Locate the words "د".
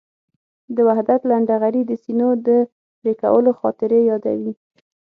0.75-0.77, 1.87-1.91, 2.47-2.49